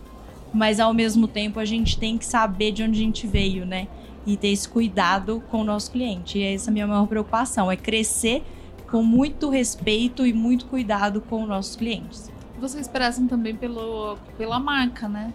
mas 0.53 0.79
ao 0.79 0.93
mesmo 0.93 1.27
tempo 1.27 1.59
a 1.59 1.65
gente 1.65 1.99
tem 1.99 2.19
que 2.19 2.27
saber 2.27 2.73
de 2.73 2.83
onde 2.83 3.01
a 3.01 3.03
gente 3.03 3.27
veio, 3.27 3.65
né? 3.65 3.89
E 4.27 4.37
ter 4.37 4.49
esse 4.49 4.69
cuidado 4.69 5.43
com 5.51 5.61
o 5.61 5.65
nosso 5.65 5.91
cliente. 5.91 6.39
E 6.39 6.43
essa 6.43 6.69
é 6.69 6.71
a 6.71 6.75
minha 6.75 6.87
maior 6.87 7.07
preocupação, 7.07 7.71
é 7.71 7.77
crescer 7.77 8.43
com 8.91 9.03
muito 9.03 9.49
respeito 9.49 10.27
e 10.27 10.33
muito 10.33 10.67
cuidado 10.67 11.21
com 11.21 11.43
os 11.43 11.49
nossos 11.49 11.77
clientes. 11.77 12.31
Vocês 12.59 12.89
prezam 12.89 13.27
também 13.27 13.55
pelo, 13.55 14.17
pela 14.37 14.59
marca, 14.59 15.09
né? 15.09 15.33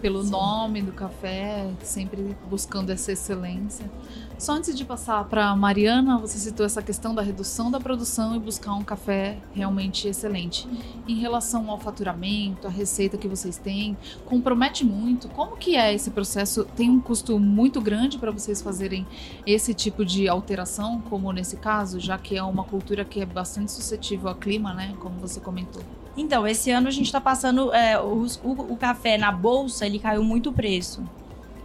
Pelo 0.00 0.22
Sim. 0.22 0.30
nome 0.30 0.82
do 0.82 0.92
café, 0.92 1.68
sempre 1.82 2.36
buscando 2.48 2.90
essa 2.90 3.12
excelência. 3.12 3.90
Só 4.38 4.52
antes 4.52 4.76
de 4.76 4.84
passar 4.84 5.24
para 5.24 5.54
Mariana, 5.56 6.16
você 6.16 6.38
citou 6.38 6.64
essa 6.64 6.80
questão 6.80 7.12
da 7.12 7.20
redução 7.20 7.72
da 7.72 7.80
produção 7.80 8.36
e 8.36 8.38
buscar 8.38 8.72
um 8.72 8.84
café 8.84 9.36
realmente 9.52 10.06
excelente. 10.06 10.64
Em 11.08 11.16
relação 11.16 11.68
ao 11.68 11.76
faturamento, 11.76 12.68
a 12.68 12.70
receita 12.70 13.18
que 13.18 13.26
vocês 13.26 13.58
têm, 13.58 13.96
compromete 14.24 14.84
muito. 14.84 15.28
Como 15.30 15.56
que 15.56 15.74
é 15.74 15.92
esse 15.92 16.12
processo? 16.12 16.64
Tem 16.76 16.88
um 16.88 17.00
custo 17.00 17.36
muito 17.36 17.80
grande 17.80 18.16
para 18.16 18.30
vocês 18.30 18.62
fazerem 18.62 19.04
esse 19.44 19.74
tipo 19.74 20.04
de 20.04 20.28
alteração, 20.28 21.00
como 21.10 21.32
nesse 21.32 21.56
caso, 21.56 21.98
já 21.98 22.16
que 22.16 22.36
é 22.36 22.42
uma 22.42 22.62
cultura 22.62 23.04
que 23.04 23.20
é 23.20 23.26
bastante 23.26 23.72
suscetível 23.72 24.28
ao 24.28 24.36
clima, 24.36 24.72
né? 24.72 24.94
Como 25.00 25.18
você 25.18 25.40
comentou. 25.40 25.82
Então, 26.16 26.46
esse 26.46 26.70
ano 26.70 26.86
a 26.86 26.92
gente 26.92 27.06
está 27.06 27.20
passando 27.20 27.72
é, 27.74 28.00
o, 28.00 28.24
o, 28.44 28.76
café 28.76 29.18
na 29.18 29.32
bolsa, 29.32 29.84
ele 29.84 29.98
caiu 29.98 30.22
muito 30.22 30.50
o 30.50 30.52
preço. 30.52 31.02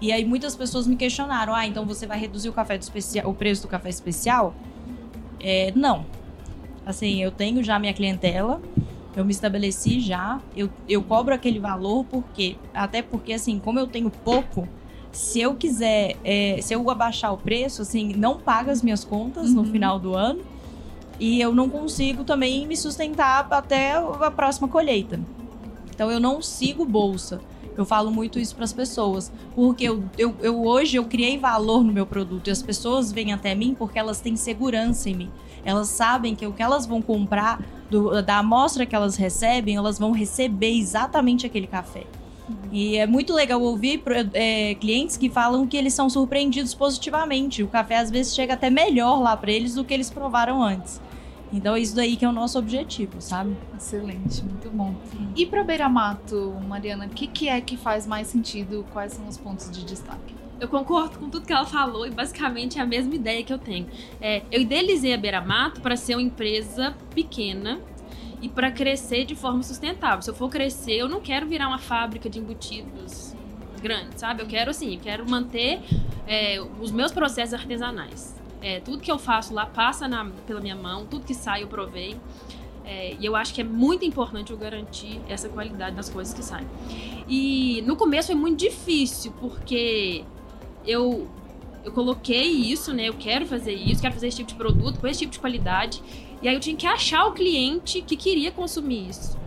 E 0.04 0.12
aí 0.12 0.26
muitas 0.26 0.54
pessoas 0.54 0.86
me 0.86 0.98
questionaram: 0.98 1.56
ah, 1.56 1.66
então 1.66 1.86
você 1.86 2.06
vai 2.06 2.20
reduzir 2.20 2.50
o 2.50 2.54
café 2.54 2.78
do 2.78 2.82
especial, 2.82 3.30
o 3.30 3.34
preço 3.34 3.62
do 3.62 3.70
café 3.70 3.88
especial? 3.88 4.54
É, 5.40 5.72
não. 5.74 6.06
Assim, 6.86 7.24
eu 7.24 7.32
tenho 7.32 7.64
já 7.64 7.80
minha 7.80 7.94
clientela, 7.94 8.62
eu 9.16 9.24
me 9.24 9.32
estabeleci 9.32 10.02
já, 10.02 10.42
eu, 10.58 10.70
eu 10.90 11.02
cobro 11.02 11.34
aquele 11.34 11.58
valor 11.58 12.04
porque 12.04 12.58
até 12.74 13.02
porque 13.02 13.32
assim, 13.32 13.58
como 13.60 13.80
eu 13.80 13.88
tenho 13.88 14.10
pouco, 14.10 14.68
se 15.10 15.40
eu 15.40 15.56
quiser, 15.56 16.18
é, 16.22 16.60
se 16.62 16.74
eu 16.74 16.90
abaixar 16.90 17.34
o 17.34 17.38
preço, 17.38 17.82
assim, 17.82 18.12
não 18.14 18.38
paga 18.38 18.74
as 18.74 18.82
minhas 18.82 19.06
contas 19.06 19.52
uhum. 19.52 19.56
no 19.56 19.66
final 19.66 19.98
do 19.98 20.14
ano 20.14 20.42
e 21.18 21.40
eu 21.40 21.56
não 21.56 21.70
consigo 21.70 22.26
também 22.26 22.68
me 22.68 22.76
sustentar 22.76 23.48
até 23.50 23.94
a 23.94 24.30
próxima 24.30 24.68
colheita. 24.68 25.18
Então 25.96 26.12
eu 26.12 26.20
não 26.20 26.42
sigo 26.42 26.84
bolsa. 26.84 27.40
Eu 27.78 27.86
falo 27.86 28.12
muito 28.12 28.40
isso 28.40 28.56
para 28.56 28.66
as 28.66 28.74
pessoas, 28.74 29.32
porque 29.56 29.86
eu, 29.86 30.04
eu, 30.18 30.36
eu, 30.42 30.66
hoje 30.66 30.98
eu 30.98 31.06
criei 31.06 31.38
valor 31.38 31.84
no 31.84 31.92
meu 31.92 32.06
produto 32.06 32.48
e 32.48 32.52
as 32.52 32.62
pessoas 32.62 33.12
vêm 33.12 33.34
até 33.34 33.56
mim 33.56 33.76
porque 33.78 33.98
elas 33.98 34.20
têm 34.20 34.36
segurança 34.36 35.10
em 35.10 35.16
mim. 35.16 35.32
Elas 35.66 35.88
sabem 35.88 36.36
que 36.36 36.46
o 36.46 36.54
que 36.54 36.62
elas 36.62 36.86
vão 36.86 37.02
comprar 37.02 37.62
do, 37.90 38.22
da 38.22 38.40
amostra 38.40 38.86
que 38.86 38.96
elas 38.96 39.16
recebem, 39.16 39.76
elas 39.76 39.98
vão 39.98 40.12
receber 40.12 40.78
exatamente 40.78 41.46
aquele 41.46 41.68
café. 41.68 42.04
E 42.72 42.98
é 42.98 43.08
muito 43.08 43.34
legal 43.34 43.62
ouvir 43.62 44.02
é, 44.34 44.76
clientes 44.76 45.16
que 45.16 45.30
falam 45.30 45.66
que 45.66 45.78
eles 45.78 45.94
são 45.94 46.10
surpreendidos 46.10 46.74
positivamente. 46.74 47.64
O 47.64 47.68
café 47.68 47.98
às 47.98 48.12
vezes 48.12 48.36
chega 48.36 48.54
até 48.54 48.70
melhor 48.70 49.22
lá 49.22 49.38
para 49.38 49.52
eles 49.52 49.76
do 49.76 49.84
que 49.84 49.94
eles 49.94 50.10
provaram 50.10 50.62
antes. 50.62 51.00
Então, 51.54 51.78
isso 51.78 51.96
daí 51.96 52.18
que 52.18 52.26
é 52.26 52.28
o 52.28 52.32
nosso 52.32 52.58
objetivo, 52.58 53.22
sabe? 53.22 53.56
Excelente, 53.78 54.44
muito 54.44 54.70
bom. 54.72 54.96
E 55.36 55.46
para 55.46 55.64
Beira 55.64 55.88
Mato, 55.88 56.52
Mariana, 56.68 57.06
o 57.06 57.10
que, 57.10 57.28
que 57.28 57.48
é 57.48 57.62
que 57.62 57.78
faz 57.78 58.08
mais 58.08 58.28
sentido? 58.28 58.84
Quais 58.92 59.14
são 59.14 59.28
os 59.28 59.38
pontos 59.38 59.70
de 59.70 59.86
destaque? 59.86 60.34
Eu 60.60 60.68
concordo 60.68 61.20
com 61.20 61.30
tudo 61.30 61.46
que 61.46 61.54
ela 61.54 61.66
falou 61.66 62.08
e 62.08 62.10
basicamente 62.10 62.80
é 62.80 62.82
a 62.82 62.86
mesma 62.86 63.14
ideia 63.14 63.44
que 63.44 63.54
eu 63.54 63.60
tenho. 63.60 63.88
É, 64.20 64.42
eu 64.52 64.62
idealizei 64.62 65.14
a 65.14 65.18
Beira 65.18 65.42
Mato 65.42 65.80
para 65.80 65.96
ser 65.96 66.16
uma 66.16 66.22
empresa 66.24 66.96
pequena 67.14 67.80
e 68.42 68.50
para 68.50 68.72
crescer 68.72 69.24
de 69.24 69.36
forma 69.36 69.62
sustentável. 69.62 70.22
Se 70.22 70.30
eu 70.30 70.34
for 70.34 70.50
crescer, 70.50 70.94
eu 70.94 71.08
não 71.08 71.22
quero 71.22 71.46
virar 71.46 71.68
uma 71.68 71.80
fábrica 71.80 72.30
de 72.30 72.40
embutidos 72.40 73.36
grande, 73.84 74.18
sabe? 74.18 74.42
Eu 74.42 74.48
quero 74.48 74.72
assim, 74.72 74.94
eu 74.94 75.00
quero 75.02 75.30
manter 75.30 75.82
é, 76.26 76.60
os 76.80 76.92
meus 76.92 77.12
processos 77.12 77.54
artesanais. 77.54 78.34
É, 78.64 78.80
tudo 78.80 79.00
que 79.00 79.12
eu 79.12 79.20
faço 79.20 79.54
lá 79.54 79.66
passa 79.66 80.08
na, 80.08 80.24
pela 80.48 80.62
minha 80.62 80.76
mão, 80.76 81.06
tudo 81.06 81.26
que 81.26 81.34
sai 81.34 81.64
eu 81.64 81.68
provei. 81.68 82.16
É, 82.86 83.14
e 83.20 83.26
eu 83.26 83.36
acho 83.36 83.54
que 83.54 83.60
é 83.60 83.64
muito 83.64 84.06
importante 84.06 84.52
eu 84.52 84.58
garantir 84.58 85.20
essa 85.28 85.50
qualidade 85.50 85.98
das 85.98 86.10
coisas 86.10 86.34
que 86.34 86.42
saem. 86.42 86.66
E 87.28 87.84
no 87.86 87.98
começo 87.98 88.28
foi 88.28 88.36
muito 88.36 88.60
difícil, 88.60 89.34
porque 89.34 90.24
eu, 90.86 91.28
eu 91.84 91.92
coloquei 91.92 92.48
isso, 92.48 92.94
né? 92.94 93.10
Eu 93.10 93.16
quero 93.16 93.46
fazer 93.46 93.74
isso, 93.74 94.02
quero 94.02 94.14
fazer 94.14 94.28
esse 94.28 94.38
tipo 94.38 94.50
de 94.50 94.56
produto 94.56 94.98
com 94.98 95.08
esse 95.08 95.20
tipo 95.20 95.34
de 95.34 95.40
qualidade. 95.40 96.02
E 96.42 96.48
aí 96.48 96.54
eu 96.56 96.60
tinha 96.62 96.76
que 96.76 96.88
achar 96.88 97.26
o 97.26 97.34
cliente 97.34 98.02
que 98.02 98.16
queria 98.16 98.52
consumir 98.52 99.10
isso. 99.10 99.38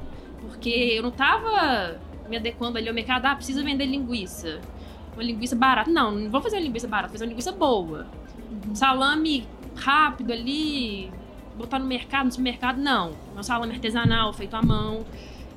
Porque 0.43 0.69
eu 0.69 1.03
não 1.03 1.11
tava 1.11 1.99
me 2.29 2.37
adequando 2.37 2.77
ali 2.77 2.87
ao 2.87 2.95
mercado, 2.95 3.25
ah, 3.25 3.35
precisa 3.35 3.63
vender 3.63 3.87
linguiça. 3.87 4.61
Uma 5.15 5.23
linguiça 5.23 5.57
barata. 5.57 5.91
Não, 5.91 6.11
não 6.13 6.31
vou 6.31 6.43
fazer 6.43 6.57
uma 6.57 6.65
linguiça 6.65 6.87
barata, 6.87 7.09
vou 7.09 7.15
fazer 7.15 7.25
uma 7.25 7.31
linguiça 7.31 7.53
boa. 7.53 8.07
Salame 8.75 9.47
rápido 9.77 10.33
ali, 10.33 11.11
botar 11.57 11.79
no 11.79 11.87
mercado, 11.87 12.27
no 12.27 12.31
supermercado, 12.31 12.79
não. 12.79 13.13
Meu 13.35 13.43
salame 13.43 13.73
artesanal, 13.73 14.33
feito 14.33 14.55
à 14.55 14.63
mão, 14.63 15.05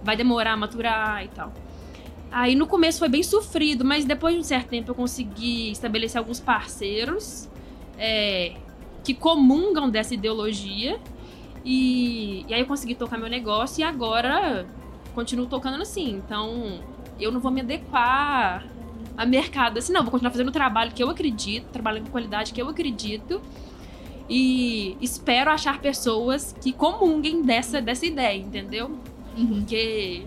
vai 0.03 0.15
demorar 0.15 0.53
a 0.53 0.57
maturar 0.57 1.23
e 1.23 1.27
tal. 1.29 1.53
Aí 2.31 2.55
no 2.55 2.67
começo 2.67 2.99
foi 2.99 3.09
bem 3.09 3.23
sofrido, 3.23 3.83
mas 3.83 4.05
depois 4.05 4.35
de 4.35 4.39
um 4.39 4.43
certo 4.43 4.67
tempo 4.69 4.91
eu 4.91 4.95
consegui 4.95 5.71
estabelecer 5.71 6.19
alguns 6.19 6.39
parceiros 6.39 7.49
é, 7.97 8.55
que 9.03 9.13
comungam 9.13 9.89
dessa 9.89 10.13
ideologia 10.13 10.99
E, 11.65 12.45
e 12.47 12.53
aí 12.53 12.61
eu 12.61 12.65
consegui 12.67 12.95
tocar 12.95 13.17
meu 13.17 13.29
negócio 13.29 13.81
e 13.81 13.83
agora 13.83 14.65
continuo 15.13 15.47
tocando 15.47 15.81
assim. 15.81 16.11
Então, 16.11 16.79
eu 17.19 17.31
não 17.31 17.39
vou 17.39 17.51
me 17.51 17.61
adequar 17.61 18.65
a 19.21 19.25
mercado 19.25 19.77
assim, 19.79 19.91
não. 19.91 20.01
Vou 20.01 20.11
continuar 20.11 20.31
fazendo 20.31 20.47
o 20.47 20.51
trabalho 20.51 20.91
que 20.91 21.03
eu 21.03 21.09
acredito, 21.09 21.65
trabalhando 21.71 22.05
com 22.05 22.11
qualidade 22.11 22.53
que 22.53 22.61
eu 22.61 22.69
acredito. 22.69 23.41
E 24.29 24.95
espero 25.01 25.49
achar 25.51 25.79
pessoas 25.81 26.55
que 26.61 26.71
comunguem 26.71 27.41
dessa, 27.41 27.81
dessa 27.81 28.05
ideia, 28.05 28.37
entendeu? 28.39 28.97
Uhum. 29.37 29.47
Porque. 29.47 30.23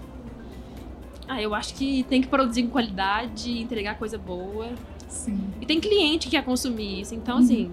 Ah, 1.28 1.40
eu 1.40 1.54
acho 1.54 1.74
que 1.74 2.02
tem 2.04 2.20
que 2.20 2.28
produzir 2.28 2.64
com 2.64 2.70
qualidade, 2.70 3.50
entregar 3.60 3.96
coisa 3.96 4.18
boa. 4.18 4.68
Sim. 5.08 5.38
E 5.60 5.66
tem 5.66 5.80
cliente 5.80 6.26
que 6.28 6.36
quer 6.36 6.44
consumir 6.44 7.00
isso. 7.00 7.14
Então, 7.14 7.36
Uhum. 7.36 7.42
assim, 7.42 7.70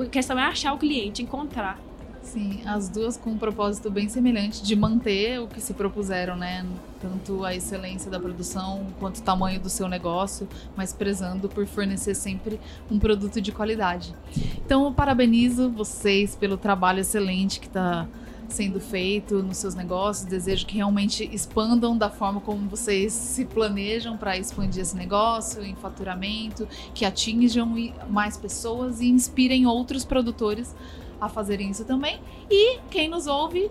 a 0.00 0.06
questão 0.06 0.38
é 0.38 0.42
achar 0.42 0.72
o 0.72 0.78
cliente, 0.78 1.22
encontrar. 1.22 1.78
Sim, 2.26 2.60
as 2.66 2.88
duas 2.88 3.16
com 3.16 3.30
um 3.30 3.38
propósito 3.38 3.88
bem 3.88 4.08
semelhante 4.08 4.60
de 4.60 4.74
manter 4.74 5.40
o 5.40 5.46
que 5.46 5.60
se 5.60 5.72
propuseram, 5.72 6.36
né? 6.36 6.66
Tanto 7.00 7.44
a 7.44 7.54
excelência 7.54 8.10
da 8.10 8.18
produção 8.18 8.84
quanto 8.98 9.18
o 9.18 9.22
tamanho 9.22 9.60
do 9.60 9.70
seu 9.70 9.86
negócio, 9.86 10.48
mas 10.76 10.92
prezando 10.92 11.48
por 11.48 11.64
fornecer 11.66 12.16
sempre 12.16 12.58
um 12.90 12.98
produto 12.98 13.40
de 13.40 13.52
qualidade. 13.52 14.12
Então, 14.56 14.84
eu 14.84 14.92
parabenizo 14.92 15.70
vocês 15.70 16.34
pelo 16.34 16.56
trabalho 16.56 16.98
excelente 16.98 17.60
que 17.60 17.68
está 17.68 18.08
sendo 18.48 18.80
feito 18.80 19.40
nos 19.40 19.58
seus 19.58 19.76
negócios. 19.76 20.26
Desejo 20.26 20.66
que 20.66 20.74
realmente 20.74 21.30
expandam 21.32 21.96
da 21.96 22.10
forma 22.10 22.40
como 22.40 22.68
vocês 22.68 23.12
se 23.12 23.44
planejam 23.44 24.16
para 24.16 24.36
expandir 24.36 24.82
esse 24.82 24.96
negócio 24.96 25.64
em 25.64 25.76
faturamento, 25.76 26.66
que 26.92 27.04
atinjam 27.04 27.72
mais 28.10 28.36
pessoas 28.36 29.00
e 29.00 29.06
inspirem 29.06 29.64
outros 29.64 30.04
produtores 30.04 30.74
a 31.20 31.28
fazerem 31.28 31.70
isso 31.70 31.84
também. 31.84 32.20
E 32.50 32.78
quem 32.90 33.08
nos 33.08 33.26
ouve, 33.26 33.70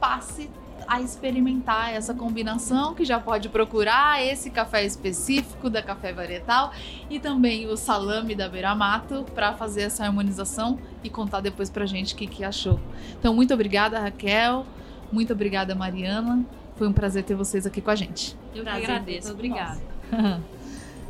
passe 0.00 0.50
a 0.86 1.00
experimentar 1.00 1.94
essa 1.94 2.12
combinação, 2.14 2.94
que 2.94 3.04
já 3.04 3.18
pode 3.18 3.48
procurar 3.48 4.22
esse 4.22 4.50
café 4.50 4.84
específico 4.84 5.70
da 5.70 5.82
Café 5.82 6.12
Varietal 6.12 6.72
e 7.08 7.18
também 7.18 7.66
o 7.66 7.76
salame 7.76 8.34
da 8.34 8.48
Beira 8.48 8.74
Mato 8.74 9.24
para 9.34 9.54
fazer 9.54 9.82
essa 9.82 10.04
harmonização 10.04 10.78
e 11.02 11.08
contar 11.08 11.40
depois 11.40 11.70
pra 11.70 11.86
gente 11.86 12.14
o 12.14 12.16
que, 12.16 12.26
que 12.26 12.44
achou. 12.44 12.78
Então, 13.18 13.34
muito 13.34 13.54
obrigada, 13.54 13.98
Raquel. 13.98 14.66
Muito 15.10 15.32
obrigada, 15.32 15.74
Mariana. 15.74 16.44
Foi 16.76 16.88
um 16.88 16.92
prazer 16.92 17.22
ter 17.24 17.34
vocês 17.34 17.66
aqui 17.66 17.80
com 17.80 17.90
a 17.90 17.94
gente. 17.94 18.36
Eu 18.54 18.64
que 18.64 18.70
Prazer 18.70 18.84
agradeço. 18.84 19.32
Obrigada. 19.32 19.80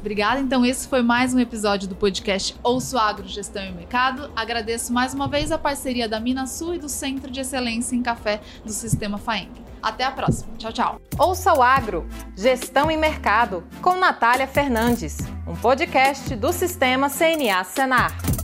Obrigada. 0.04 0.38
Então, 0.38 0.66
esse 0.66 0.86
foi 0.86 1.00
mais 1.00 1.32
um 1.32 1.38
episódio 1.38 1.88
do 1.88 1.94
podcast 1.94 2.54
Ouço 2.62 2.98
Agro, 2.98 3.26
Gestão 3.26 3.64
e 3.64 3.72
Mercado. 3.72 4.30
Agradeço 4.36 4.92
mais 4.92 5.14
uma 5.14 5.26
vez 5.26 5.50
a 5.50 5.56
parceria 5.56 6.06
da 6.06 6.20
Minasul 6.20 6.74
e 6.74 6.78
do 6.78 6.90
Centro 6.90 7.30
de 7.30 7.40
Excelência 7.40 7.96
em 7.96 8.02
Café 8.02 8.42
do 8.62 8.70
Sistema 8.70 9.16
FAENG. 9.16 9.50
Até 9.82 10.04
a 10.04 10.10
próxima. 10.10 10.52
Tchau, 10.58 10.72
tchau. 10.74 11.00
Ouça 11.18 11.54
o 11.54 11.62
Agro, 11.62 12.06
Gestão 12.36 12.90
e 12.90 12.98
Mercado, 12.98 13.64
com 13.80 13.96
Natália 13.96 14.46
Fernandes, 14.46 15.20
um 15.46 15.56
podcast 15.56 16.36
do 16.36 16.52
Sistema 16.52 17.08
CNA 17.08 17.64
Senar. 17.64 18.43